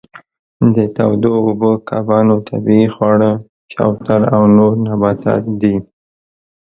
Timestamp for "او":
4.35-4.43